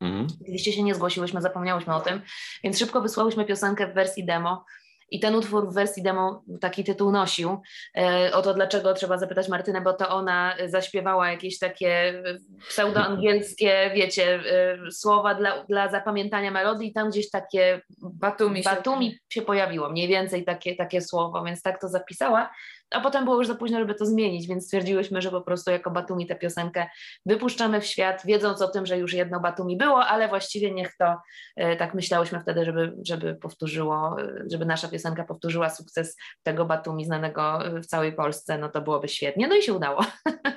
[0.00, 0.26] Mhm.
[0.42, 2.20] Oczywiście się nie zgłosiłyśmy, zapomniałyśmy o tym,
[2.64, 4.64] więc szybko wysłałyśmy piosenkę w wersji demo
[5.12, 7.60] i ten utwór w wersji demo taki tytuł nosił.
[7.96, 12.22] E, o to dlaczego trzeba zapytać Martynę, bo to ona zaśpiewała jakieś takie
[12.68, 19.18] pseudoangielskie, wiecie, e, słowa dla, dla zapamiętania melodii i tam gdzieś takie Batumi, Batumi się...
[19.28, 22.50] się pojawiło, mniej więcej takie, takie słowo, więc tak to zapisała
[22.92, 25.90] a potem było już za późno, żeby to zmienić, więc stwierdziłyśmy, że po prostu jako
[25.90, 26.86] Batumi tę piosenkę
[27.26, 31.16] wypuszczamy w świat, wiedząc o tym, że już jedno Batumi było, ale właściwie niech to,
[31.56, 37.04] e, tak myślałyśmy wtedy, żeby, żeby powtórzyło, e, żeby nasza piosenka powtórzyła sukces tego Batumi
[37.04, 40.00] znanego w całej Polsce, no to byłoby świetnie, no i się udało.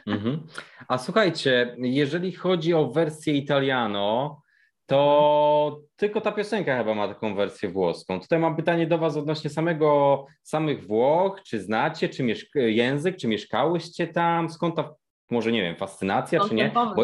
[0.08, 0.48] Mhm.
[0.88, 4.42] A słuchajcie, jeżeli chodzi o wersję Italiano,
[4.86, 8.20] to tylko ta piosenka chyba ma taką wersję włoską.
[8.20, 11.42] Tutaj mam pytanie do Was odnośnie samego, samych Włoch.
[11.44, 14.50] Czy znacie, czy język, czy mieszkałyście tam?
[14.50, 14.94] Skąd ta,
[15.32, 16.72] może nie wiem, fascynacja, Skąd czy nie?
[16.74, 17.04] Bo,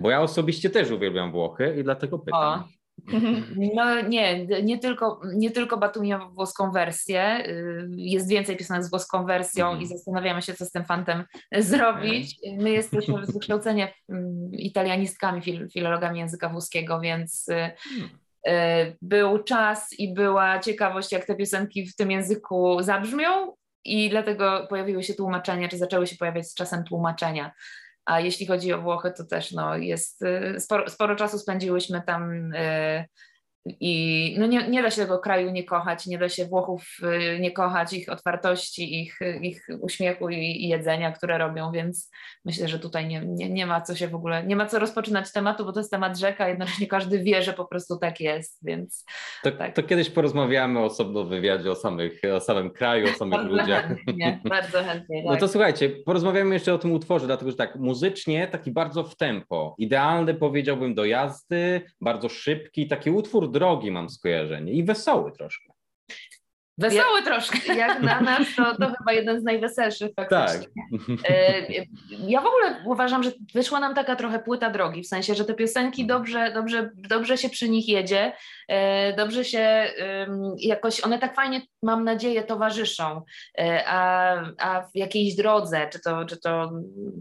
[0.00, 2.60] bo, ja osobiście też uwielbiam Włochy i dlatego pytam.
[2.60, 2.77] O.
[3.74, 8.90] No nie, nie tylko, nie tylko Batumi ma włoską wersję, y, jest więcej piosenek z
[8.90, 9.82] włoską wersją mm.
[9.82, 11.24] i zastanawiamy się, co z tym fantem
[11.58, 12.40] zrobić.
[12.58, 18.10] My jesteśmy z wykształcenia mm, italianistkami, fil, filologami języka włoskiego, więc y, hmm.
[18.48, 23.52] y, był czas i była ciekawość, jak te piosenki w tym języku zabrzmią
[23.84, 27.52] i dlatego pojawiły się tłumaczenia, czy zaczęły się pojawiać z czasem tłumaczenia.
[28.08, 32.54] A jeśli chodzi o Włochy, to też no, jest y, sporo, sporo czasu spędziłyśmy tam
[32.54, 33.04] y,
[33.80, 37.40] i no nie, nie da się tego kraju nie kochać, nie da się Włochów y,
[37.40, 42.10] nie kochać, ich otwartości, ich, ich uśmiechu i, i jedzenia, które robią, więc
[42.44, 45.32] myślę, że tutaj nie, nie, nie ma co się w ogóle, nie ma co rozpoczynać
[45.32, 49.04] tematu, bo to jest temat rzeka, jednocześnie każdy wie, że po prostu tak jest, więc...
[49.42, 49.74] To, tak.
[49.74, 53.88] to kiedyś porozmawiamy osobno w wywiadzie o, samych, o samym kraju, o samych ludziach.
[53.88, 55.32] Chętnie, bardzo chętnie, tak.
[55.32, 59.16] No to słuchajcie, porozmawiamy jeszcze o tym utworze, dlatego że tak, muzycznie taki bardzo w
[59.16, 65.72] tempo, idealny powiedziałbym do jazdy, bardzo szybki, taki utwór drogi mam skojarzenie i wesoły troszkę.
[66.78, 67.74] Wesoły jak, troszkę.
[67.74, 70.68] Jak na nas, to, to chyba jeden z najweselszych faktycznie.
[70.68, 71.28] Tak.
[72.10, 75.54] Ja w ogóle uważam, że wyszła nam taka trochę płyta drogi, w sensie, że te
[75.54, 76.18] piosenki mhm.
[76.18, 78.32] dobrze, dobrze, dobrze się przy nich jedzie,
[78.68, 79.92] e, dobrze się
[80.58, 83.22] jakoś, one tak fajnie, mam nadzieję, towarzyszą,
[83.58, 86.70] e, a, a w jakiejś drodze, czy to, czy to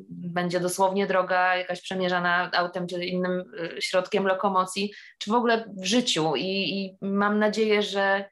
[0.10, 3.44] będzie dosłownie droga jakaś przemierzana autem, czy innym
[3.80, 8.26] środkiem lokomocji, czy w ogóle w życiu i, i mam nadzieję, że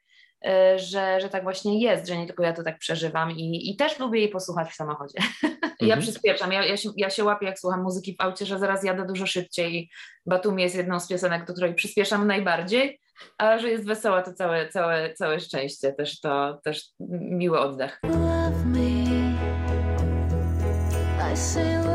[0.76, 3.98] że, że tak właśnie jest, że nie tylko ja to tak przeżywam i, i też
[3.98, 5.18] lubię jej posłuchać w samochodzie.
[5.80, 5.88] Mhm.
[5.90, 8.84] Ja przyspieszam, ja, ja, się, ja się łapię, jak słucham muzyki w aucie, że zaraz
[8.84, 9.90] jadę dużo szybciej.
[10.26, 13.00] Batumi jest jedną z piosenek, do której przyspieszam najbardziej,
[13.38, 18.00] a że jest wesoła, to całe, całe, całe szczęście, też to też miły oddech.
[18.02, 19.06] Love me.
[21.32, 21.85] I say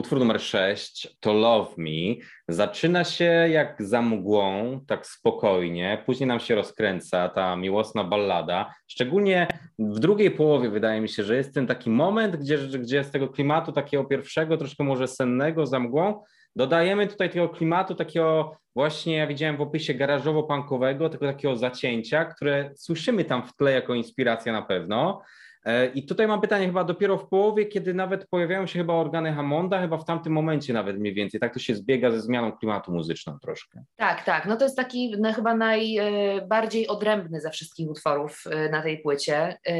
[0.00, 2.16] Utwór numer 6 to Love Me.
[2.48, 8.74] Zaczyna się jak za mgłą, tak spokojnie, później nam się rozkręca ta miłosna ballada.
[8.86, 9.46] Szczególnie
[9.78, 13.28] w drugiej połowie wydaje mi się, że jest ten taki moment, gdzie, gdzie z tego
[13.28, 16.22] klimatu takiego pierwszego, troszkę może sennego, za mgłą,
[16.56, 22.70] dodajemy tutaj tego klimatu takiego właśnie, ja widziałem w opisie garażowo-punkowego, tego takiego zacięcia, które
[22.76, 25.22] słyszymy tam w tle jako inspiracja na pewno.
[25.64, 29.32] E, I tutaj mam pytanie chyba dopiero w połowie, kiedy nawet pojawiają się chyba organy
[29.32, 31.40] Hammonda, chyba w tamtym momencie nawet mniej więcej.
[31.40, 33.84] Tak to się zbiega ze zmianą klimatu muzyczną troszkę.
[33.96, 34.46] Tak, tak.
[34.46, 39.58] No to jest taki no, chyba najbardziej odrębny ze wszystkich utworów e, na tej płycie.
[39.66, 39.74] E,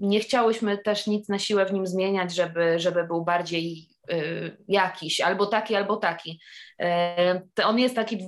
[0.00, 3.91] nie chciałyśmy też nic na siłę w nim zmieniać, żeby, żeby był bardziej
[4.68, 6.40] jakiś, albo taki, albo taki.
[7.58, 8.18] Y, on jest taki,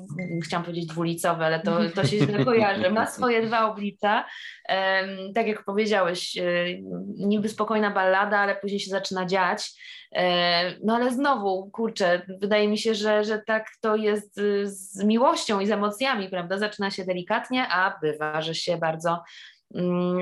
[0.44, 2.90] chciałam powiedzieć dwulicowy, ale to, to się źle kojarzy.
[2.90, 4.24] Ma swoje dwa oblicza.
[5.34, 6.82] Tak jak powiedziałeś, y,
[7.16, 9.70] niby spokojna ballada, ale później się zaczyna dziać.
[10.84, 15.66] No ale znowu, kurczę, wydaje mi się, że, że tak to jest z miłością i
[15.66, 16.58] z emocjami, prawda?
[16.58, 19.22] Zaczyna się delikatnie, a bywa, że się bardzo
[19.74, 20.18] mm,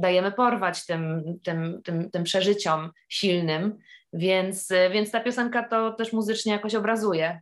[0.00, 3.78] dajemy porwać tym, tym, tym, tym przeżyciom silnym.
[4.12, 7.40] Więc, więc ta piosenka to też muzycznie jakoś obrazuje.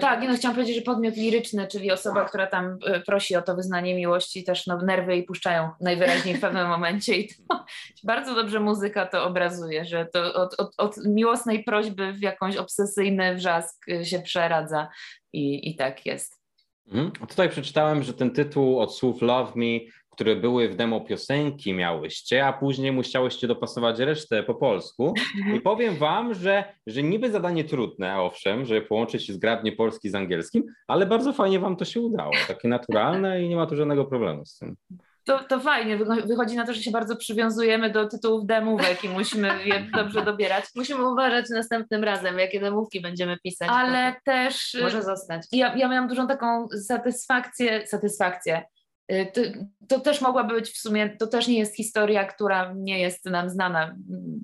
[0.00, 3.56] Tak, no chciałam powiedzieć, że podmiot liryczny, czyli osoba, która tam e, prosi o to
[3.56, 7.64] wyznanie miłości, też no, nerwy jej puszczają najwyraźniej w pewnym momencie i to
[8.04, 13.34] bardzo dobrze muzyka to obrazuje, że to od, od, od miłosnej prośby w jakąś obsesyjny
[13.34, 14.88] wrzask e, się przeradza
[15.32, 16.44] i, i tak jest.
[16.86, 17.28] Mhm.
[17.28, 19.80] Tutaj przeczytałem, że ten tytuł od słów Love Me
[20.14, 25.14] które były w demo piosenki miałyście, a później musiałyście dopasować resztę po polsku.
[25.56, 30.64] I powiem wam, że, że niby zadanie trudne, owszem, żeby połączyć zgrabnie polski z angielskim,
[30.88, 32.32] ale bardzo fajnie wam to się udało.
[32.48, 34.76] Takie naturalne i nie ma tu żadnego problemu z tym.
[35.24, 39.64] To, to fajnie, wychodzi na to, że się bardzo przywiązujemy do tytułów demówek i musimy
[39.64, 40.64] je dobrze dobierać.
[40.74, 43.68] Musimy uważać następnym razem, jakie demówki będziemy pisać.
[43.72, 44.76] Ale też...
[44.82, 45.46] Może zostać.
[45.52, 48.62] Ja, ja miałam dużą taką satysfakcję, satysfakcję,
[49.08, 49.40] to,
[49.88, 53.50] to, też mogłaby być w sumie, to też nie jest historia, która nie jest nam
[53.50, 53.96] znana.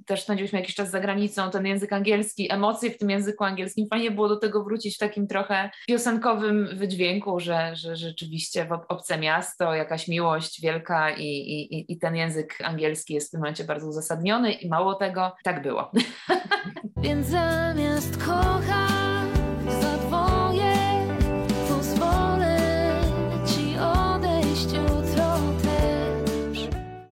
[0.07, 3.87] Też spędziliśmy jakiś czas za granicą, ten język angielski, emocje w tym języku angielskim.
[3.88, 9.75] Fajnie było do tego wrócić w takim trochę piosenkowym wydźwięku, że, że rzeczywiście obce miasto,
[9.75, 14.53] jakaś miłość wielka i, i, i ten język angielski jest w tym momencie bardzo uzasadniony
[14.53, 15.92] i mało tego, tak było.
[17.03, 19.31] Więc zamiast kochać
[19.81, 20.11] za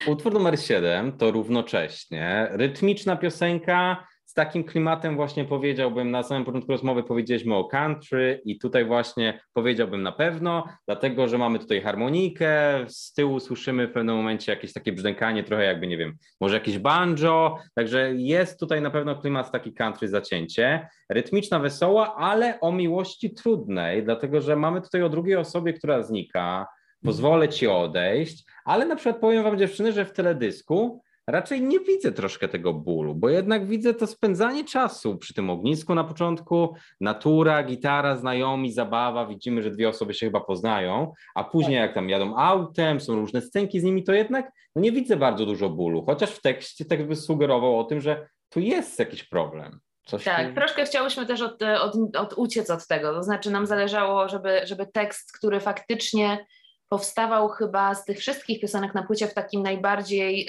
[0.08, 6.72] Utwór numer 7 to równocześnie rytmiczna piosenka z takim klimatem właśnie powiedziałbym, na samym początku
[6.72, 12.84] rozmowy powiedzieliśmy o country i tutaj właśnie powiedziałbym na pewno, dlatego, że mamy tutaj harmonikę,
[12.88, 16.78] z tyłu słyszymy w pewnym momencie jakieś takie brzdękanie, trochę jakby, nie wiem, może jakieś
[16.78, 23.34] banjo, także jest tutaj na pewno klimat taki country zacięcie, rytmiczna, wesoła, ale o miłości
[23.34, 26.66] trudnej, dlatego, że mamy tutaj o drugiej osobie, która znika,
[27.04, 32.12] pozwolę ci odejść, ale na przykład powiem wam dziewczyny, że w teledysku raczej nie widzę
[32.12, 37.62] troszkę tego bólu, bo jednak widzę to spędzanie czasu przy tym ognisku na początku, natura,
[37.62, 42.36] gitara, znajomi, zabawa, widzimy, że dwie osoby się chyba poznają, a później jak tam jadą
[42.36, 46.30] autem, są różne scenki z nimi, to jednak no nie widzę bardzo dużo bólu, chociaż
[46.30, 49.80] w tekście tekst by sugerował o tym, że tu jest jakiś problem.
[50.06, 50.54] Coś tak, tu...
[50.54, 54.86] troszkę chciałyśmy też od, od, od uciec od tego, to znaczy nam zależało, żeby, żeby
[54.86, 56.46] tekst, który faktycznie
[56.88, 60.48] powstawał chyba z tych wszystkich piosenek na płycie w takim najbardziej,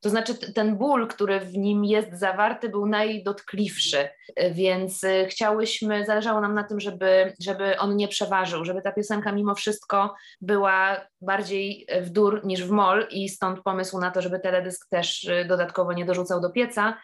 [0.00, 4.08] to znaczy ten ból, który w nim jest zawarty, był najdotkliwszy,
[4.50, 9.32] więc y, chciałyśmy, zależało nam na tym, żeby, żeby on nie przeważył, żeby ta piosenka
[9.32, 14.40] mimo wszystko była bardziej w dur niż w mol i stąd pomysł na to, żeby
[14.40, 16.98] teledysk też dodatkowo nie dorzucał do pieca,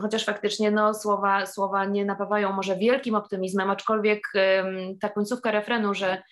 [0.00, 4.32] chociaż faktycznie no, słowa, słowa nie napawają może wielkim optymizmem, aczkolwiek
[5.00, 6.22] ta końcówka refrenu, że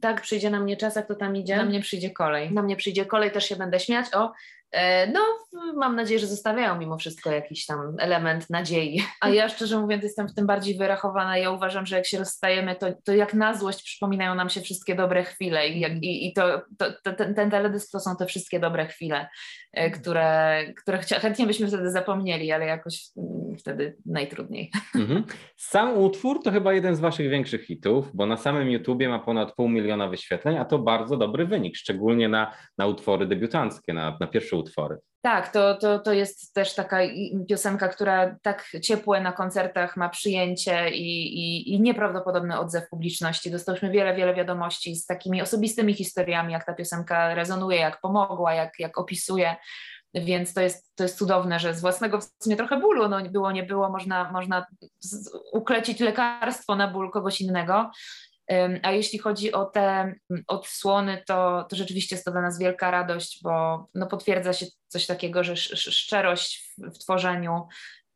[0.00, 1.56] tak przyjdzie na mnie czas, jak to tam idzie.
[1.56, 2.52] Na mnie przyjdzie kolej.
[2.52, 4.06] Na mnie przyjdzie kolej, też się będę śmiać.
[4.14, 4.32] O,
[5.12, 5.20] no,
[5.74, 9.02] mam nadzieję, że zostawiają mimo wszystko jakiś tam element nadziei.
[9.20, 11.38] A ja szczerze mówiąc jestem w tym bardziej wyrachowana.
[11.38, 14.94] Ja uważam, że jak się rozstajemy, to, to jak na złość przypominają nam się wszystkie
[14.94, 18.60] dobre chwile i, jak, i, i to, to, ten, ten teledysk to są te wszystkie
[18.60, 19.28] dobre chwile,
[19.72, 23.04] e, które, które chętnie byśmy wtedy zapomnieli, ale jakoś
[23.56, 24.70] wtedy najtrudniej.
[24.94, 25.24] Mhm.
[25.56, 29.54] Sam utwór to chyba jeden z waszych większych hitów, bo na samym YouTubie ma ponad
[29.54, 34.26] pół miliona wyświetleń, a to bardzo dobry wynik, szczególnie na, na utwory debiutanckie, na, na
[34.26, 34.96] pierwsze utwory.
[35.24, 36.98] Tak, to, to, to jest też taka
[37.48, 43.50] piosenka, która tak ciepłe na koncertach ma przyjęcie i, i, i nieprawdopodobny odzew publiczności.
[43.50, 48.72] Dostałyśmy wiele, wiele wiadomości z takimi osobistymi historiami, jak ta piosenka rezonuje, jak pomogła, jak,
[48.78, 49.56] jak opisuje.
[50.14, 53.52] Więc to jest, to jest cudowne, że z własnego w sumie trochę bólu, no było,
[53.52, 54.66] nie było, można, można
[55.52, 57.90] uklecić lekarstwo na ból kogoś innego.
[58.82, 60.14] A jeśli chodzi o te
[60.46, 65.06] odsłony, to, to rzeczywiście jest to dla nas wielka radość, bo no potwierdza się coś
[65.06, 67.66] takiego, że szczerość w, w tworzeniu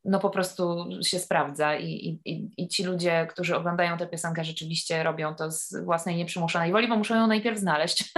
[0.07, 5.03] no po prostu się sprawdza i, i, i ci ludzie, którzy oglądają tę piosenkę, rzeczywiście
[5.03, 8.13] robią to z własnej nieprzymuszonej woli, bo muszą ją najpierw znaleźć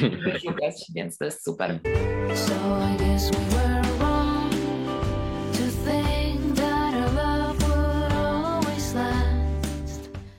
[0.00, 1.80] i wyszukać, więc to jest super.
[2.34, 2.84] So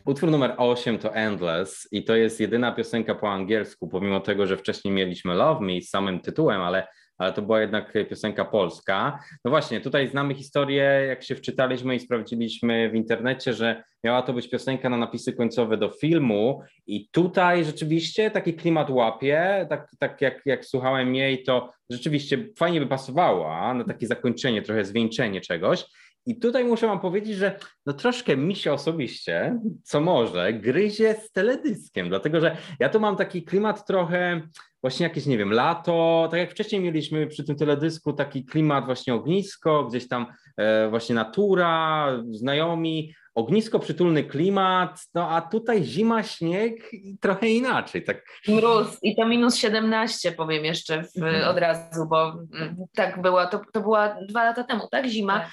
[0.05, 4.57] Utwór numer 8 to Endless i to jest jedyna piosenka po angielsku, pomimo tego, że
[4.57, 9.19] wcześniej mieliśmy Love Me z samym tytułem, ale, ale to była jednak piosenka polska.
[9.45, 14.33] No właśnie, tutaj znamy historię, jak się wczytaliśmy i sprawdziliśmy w internecie, że miała to
[14.33, 20.21] być piosenka na napisy końcowe do filmu i tutaj rzeczywiście taki klimat łapie, tak, tak
[20.21, 25.85] jak, jak słuchałem jej, to rzeczywiście fajnie by pasowała na takie zakończenie, trochę zwieńczenie czegoś.
[26.25, 31.31] I tutaj muszę wam powiedzieć, że no troszkę mi się osobiście, co może, gryzie z
[31.31, 34.41] teledyskiem, dlatego że ja tu mam taki klimat trochę
[34.81, 39.13] właśnie jakieś, nie wiem, lato, tak jak wcześniej mieliśmy przy tym teledysku taki klimat właśnie
[39.13, 40.25] ognisko, gdzieś tam
[40.57, 48.03] e, właśnie natura, znajomi, ognisko, przytulny klimat, no a tutaj zima, śnieg i trochę inaczej.
[48.03, 48.23] Tak.
[48.47, 51.49] Mróz i to minus 17 powiem jeszcze w, mhm.
[51.49, 55.07] od razu, bo mm, tak była, to, to była dwa lata temu, tak?
[55.07, 55.49] Zima, tak.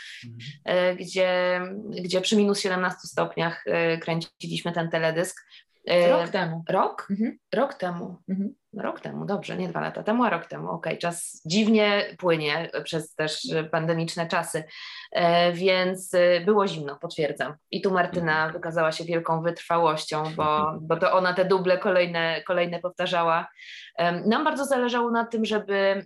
[0.64, 1.60] E, gdzie,
[2.04, 5.46] gdzie przy minus 17 stopniach e, kręciliśmy ten teledysk.
[5.86, 6.64] E, rok temu.
[6.68, 7.06] Rok?
[7.10, 7.38] Mhm.
[7.54, 8.16] Rok temu.
[8.28, 8.54] Mhm.
[8.76, 10.70] Rok temu, dobrze, nie dwa lata temu, a rok temu.
[10.70, 10.98] Okej, okay.
[10.98, 14.64] czas dziwnie płynie przez też pandemiczne czasy,
[15.12, 17.54] e, więc e, było zimno, potwierdzam.
[17.70, 18.52] I tu Martyna mhm.
[18.52, 23.48] wykazała się wielką wytrwałością, bo, bo to ona te duble kolejne, kolejne powtarzała.
[24.26, 26.04] Nam bardzo zależało na tym, żeby mm,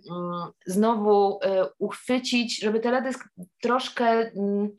[0.65, 1.39] znowu
[1.79, 3.29] uchwycić, żeby teledysk
[3.61, 4.69] troszkę mm,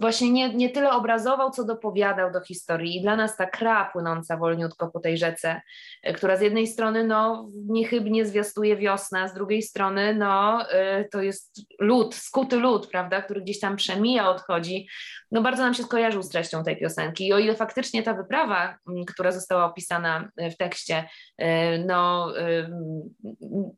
[0.00, 2.96] właśnie nie, nie tyle obrazował, co dopowiadał do historii.
[2.96, 5.60] I dla nas ta kra płynąca wolniutko po tej rzece,
[6.08, 11.08] y, która z jednej strony no, niechybnie zwiastuje wiosnę, a z drugiej strony no, y,
[11.12, 14.88] to jest lód, skuty lód, prawda, który gdzieś tam przemija, odchodzi,
[15.30, 17.26] no bardzo nam się skojarzył z treścią tej piosenki.
[17.26, 21.08] I o ile faktycznie ta wyprawa, mm, która została opisana w tekście,
[21.86, 22.32] no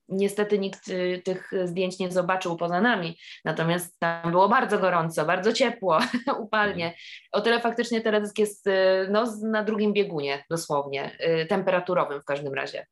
[0.09, 0.81] niestety nikt
[1.25, 5.99] tych zdjęć nie zobaczył poza nami, natomiast tam było bardzo gorąco, bardzo ciepło,
[6.45, 6.95] upalnie.
[7.33, 8.71] O tyle faktycznie teledysk jest y,
[9.11, 12.87] no, na drugim biegunie dosłownie, y, temperaturowym w każdym razie.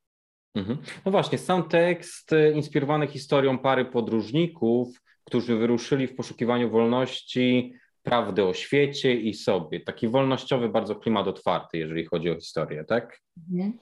[0.54, 0.78] Mhm.
[1.04, 4.88] No właśnie, sam tekst y, inspirowany historią pary podróżników,
[5.24, 9.80] którzy wyruszyli w poszukiwaniu wolności, prawdy o świecie i sobie.
[9.80, 13.20] Taki wolnościowy, bardzo klimat otwarty, jeżeli chodzi o historię, tak?
[13.52, 13.78] Mhm.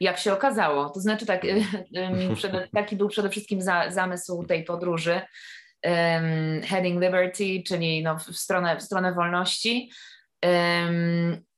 [0.00, 1.42] Jak się okazało, to znaczy tak,
[2.74, 5.20] taki był przede wszystkim za, zamysł tej podróży,
[6.64, 9.90] Heading Liberty, czyli no, w, stronę, w stronę wolności.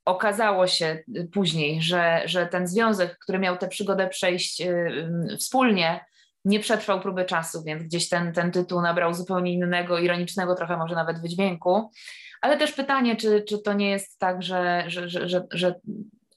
[0.04, 4.62] Okazało się później, że, że ten związek, który miał tę przygodę przejść
[5.38, 6.04] wspólnie,
[6.44, 10.94] nie przetrwał próby czasu, więc gdzieś ten, ten tytuł nabrał zupełnie innego, ironicznego trochę może
[10.94, 11.90] nawet wydźwięku.
[12.40, 15.74] Ale też pytanie, czy, czy to nie jest tak, że, że, że, że,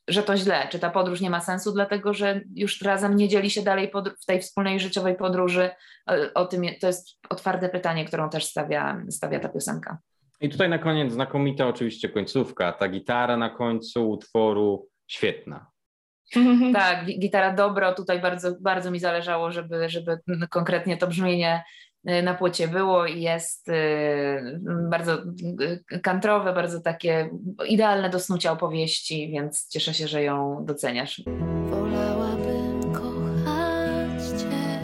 [0.08, 3.50] że to źle, czy ta podróż nie ma sensu, dlatego że już razem nie dzieli
[3.50, 3.92] się dalej
[4.22, 5.70] w tej wspólnej życiowej podróży.
[6.34, 9.98] O tym to jest otwarte pytanie, którą też stawia, stawia ta piosenka.
[10.42, 15.68] I tutaj na koniec znakomita oczywiście końcówka, ta gitara na końcu utworu świetna.
[16.74, 21.64] Tak, gitara dobro, tutaj bardzo, bardzo mi zależało, żeby, żeby konkretnie to brzmienie
[22.24, 23.74] na płycie było i jest y,
[24.90, 25.24] bardzo
[25.94, 27.30] y, kantrowe, bardzo takie
[27.68, 31.22] idealne do snucia opowieści, więc cieszę się, że ją doceniasz.
[31.70, 34.80] Wolałabym kochać Cię.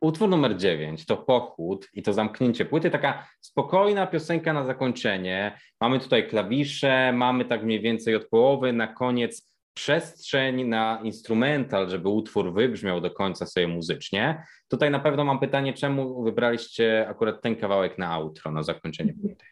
[0.00, 5.58] Utwór numer 9 to pochód i to zamknięcie płyty, taka spokojna piosenka na zakończenie.
[5.80, 12.08] Mamy tutaj klawisze, mamy tak mniej więcej od połowy, na koniec przestrzeń na instrumental, żeby
[12.08, 14.44] utwór wybrzmiał do końca sobie muzycznie.
[14.68, 19.44] Tutaj na pewno mam pytanie, czemu wybraliście akurat ten kawałek na outro, na zakończenie płyty?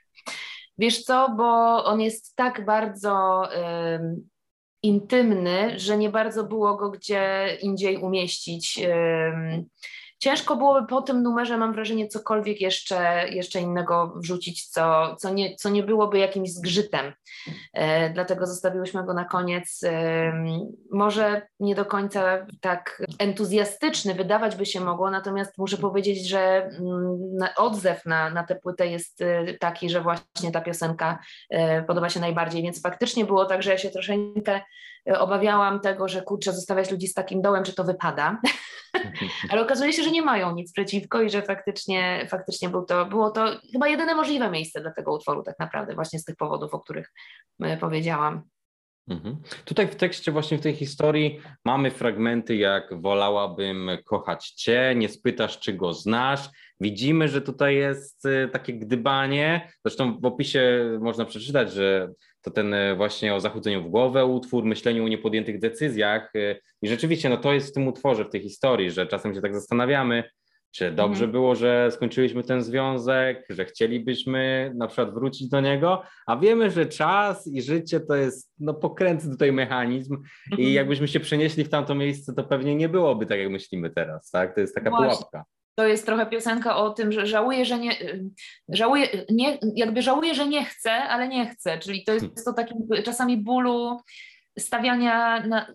[0.79, 1.45] Wiesz co, bo
[1.85, 3.43] on jest tak bardzo
[4.83, 8.81] intymny, że nie bardzo było go gdzie indziej umieścić.
[10.23, 15.57] Ciężko byłoby po tym numerze, mam wrażenie, cokolwiek jeszcze, jeszcze innego wrzucić, co, co, nie,
[15.57, 17.13] co nie byłoby jakimś zgrzytem.
[17.73, 19.81] E, dlatego zostawiłyśmy go na koniec.
[19.85, 20.45] E,
[20.93, 27.19] może nie do końca tak entuzjastyczny wydawać by się mogło, natomiast muszę powiedzieć, że mm,
[27.57, 31.19] odzew na, na tę płytę jest e, taki, że właśnie ta piosenka
[31.51, 34.61] e, podoba się najbardziej, więc faktycznie było tak, że ja się troszeczkę
[35.07, 38.41] obawiałam tego, że kurczę, zostawiać ludzi z takim dołem, że to wypada.
[39.51, 43.31] Ale okazuje się, że nie mają nic przeciwko i że faktycznie, faktycznie był to, było
[43.31, 46.81] to chyba jedyne możliwe miejsce dla tego utworu tak naprawdę, właśnie z tych powodów, o
[46.81, 47.13] których
[47.63, 48.43] e, powiedziałam.
[49.09, 49.37] Mhm.
[49.65, 55.59] Tutaj w tekście, właśnie w tej historii mamy fragmenty jak wolałabym kochać cię, nie spytasz,
[55.59, 56.49] czy go znasz.
[56.81, 59.73] Widzimy, że tutaj jest e, takie gdybanie.
[59.85, 62.09] Zresztą w opisie można przeczytać, że
[62.43, 66.33] to ten e, właśnie o zachodzeniu w głowę utwór, myśleniu o niepodjętych decyzjach.
[66.37, 69.41] E, I rzeczywiście no to jest w tym utworze, w tej historii, że czasem się
[69.41, 70.25] tak zastanawiamy,
[70.75, 71.33] czy dobrze mhm.
[71.33, 76.87] było, że skończyliśmy ten związek, że chcielibyśmy na przykład wrócić do niego, a wiemy, że
[76.87, 80.69] czas i życie to jest no, pokrętny tutaj mechanizm mhm.
[80.69, 84.31] i jakbyśmy się przenieśli w tamto miejsce, to pewnie nie byłoby tak, jak myślimy teraz,
[84.31, 84.55] tak?
[84.55, 85.09] To jest taka Właśnie.
[85.09, 85.45] pułapka
[85.75, 87.97] to jest trochę piosenka o tym, że żałuję, że nie,
[88.69, 92.77] żałuję, nie, jakby żałuję, że nie chcę, ale nie chcę, czyli to jest to takim
[93.05, 94.01] czasami bólu
[94.59, 95.75] stawiania na,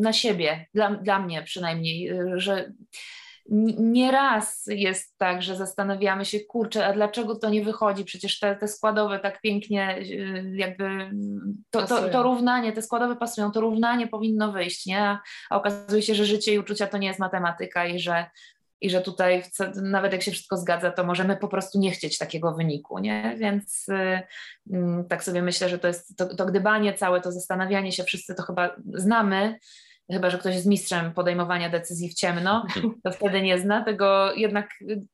[0.00, 2.72] na siebie, dla, dla mnie przynajmniej, że
[3.78, 8.04] nieraz jest tak, że zastanawiamy się, kurczę, a dlaczego to nie wychodzi?
[8.04, 9.98] Przecież te, te składowe tak pięknie
[10.54, 11.10] jakby
[11.70, 15.18] to, to, to, równanie, te składowe pasują, to równanie powinno wyjść, nie?
[15.50, 18.26] A okazuje się, że życie i uczucia to nie jest matematyka i że
[18.80, 19.42] i że tutaj
[19.82, 23.36] nawet jak się wszystko zgadza, to możemy po prostu nie chcieć takiego wyniku, nie?
[23.38, 24.20] Więc y,
[24.72, 28.34] mm, tak sobie myślę, że to jest to, to gdybanie całe, to zastanawianie się, wszyscy
[28.34, 29.58] to chyba znamy,
[30.12, 32.66] chyba że ktoś jest mistrzem podejmowania decyzji w ciemno,
[33.04, 34.70] to wtedy nie zna tego jednak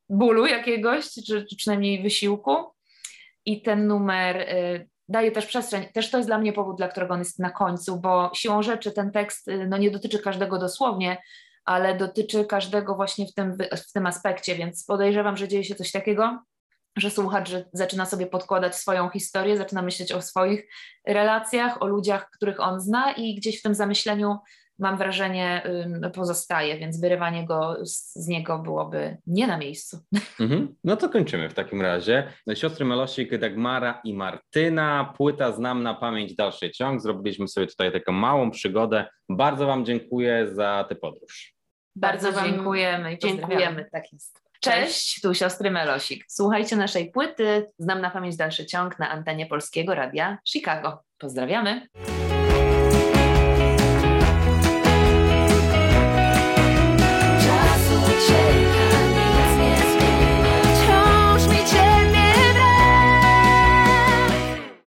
[0.08, 2.56] bólu jakiegoś, czy, czy przynajmniej wysiłku.
[3.44, 5.84] I ten numer y, daje też przestrzeń.
[5.92, 8.92] Też to jest dla mnie powód, dla którego on jest na końcu, bo siłą rzeczy
[8.92, 11.16] ten tekst y, no, nie dotyczy każdego dosłownie,
[11.64, 13.56] ale dotyczy każdego właśnie w tym,
[13.88, 16.42] w tym aspekcie, więc podejrzewam, że dzieje się coś takiego,
[16.96, 20.66] że słuchacz zaczyna sobie podkładać swoją historię, zaczyna myśleć o swoich
[21.06, 24.38] relacjach, o ludziach, których on zna i gdzieś w tym zamyśleniu
[24.80, 25.62] mam wrażenie
[26.14, 29.98] pozostaje, więc wyrywanie go z, z niego byłoby nie na miejscu.
[30.40, 30.74] Mhm.
[30.84, 32.32] No to kończymy w takim razie.
[32.54, 35.14] Siostry Melosik, Dagmara i Martyna.
[35.16, 37.00] Płyta Znam na pamięć dalszy ciąg.
[37.00, 39.06] Zrobiliśmy sobie tutaj taką małą przygodę.
[39.28, 41.54] Bardzo Wam dziękuję za tę podróż.
[41.96, 43.88] Bardzo, Bardzo dziękujemy i dziękujemy.
[43.92, 44.40] Tak jest.
[44.60, 46.24] Cześć, tu siostry Melosik.
[46.28, 51.02] Słuchajcie naszej płyty Znam na pamięć dalszy ciąg na antenie Polskiego Radia Chicago.
[51.18, 51.86] Pozdrawiamy.
[58.30, 58.69] say.